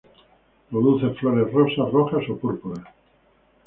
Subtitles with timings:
[0.71, 2.87] Produce flores rosas, rojas o púrpuras.